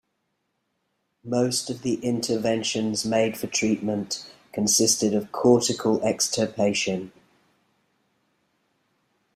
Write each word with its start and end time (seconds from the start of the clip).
Most 1.23 1.69
of 1.69 1.83
the 1.83 2.03
interventions 2.03 3.05
made 3.05 3.37
for 3.37 3.45
treatment 3.45 4.27
consisted 4.51 5.13
of 5.13 5.31
cortical 5.31 6.03
extirpation. 6.03 7.11